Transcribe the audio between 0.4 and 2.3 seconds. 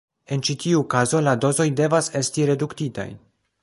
ĉi tiu kazo, la dozoj devas